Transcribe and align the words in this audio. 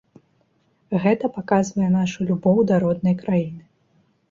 Гэта 1.03 1.25
паказвае 1.35 1.91
нашу 1.97 2.19
любоў 2.31 2.57
да 2.73 2.83
роднай 2.87 3.15
краіны. 3.23 3.63